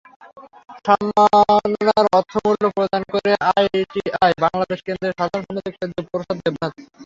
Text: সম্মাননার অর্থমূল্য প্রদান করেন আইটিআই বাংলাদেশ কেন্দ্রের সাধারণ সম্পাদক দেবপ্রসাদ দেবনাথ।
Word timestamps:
সম্মাননার 0.85 2.05
অর্থমূল্য 2.17 2.63
প্রদান 2.77 3.03
করেন 3.13 3.35
আইটিআই 3.51 4.31
বাংলাদেশ 4.45 4.79
কেন্দ্রের 4.87 5.17
সাধারণ 5.19 5.43
সম্পাদক 5.47 5.73
দেবপ্রসাদ 5.91 6.37
দেবনাথ। 6.43 6.73